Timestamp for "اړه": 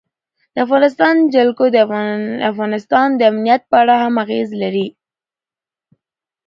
3.83-3.95